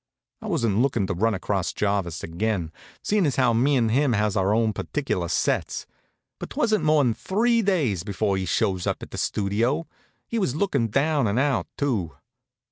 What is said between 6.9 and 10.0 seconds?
three days before he shows up at the Studio.